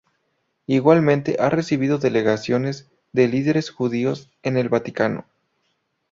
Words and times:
Igualmente 0.65 1.35
ha 1.37 1.51
recibido 1.51 1.99
delegaciones 1.99 2.89
de 3.13 3.27
líderes 3.27 3.69
judíos 3.69 4.31
en 4.41 4.57
el 4.57 4.67
Vaticano. 4.67 5.27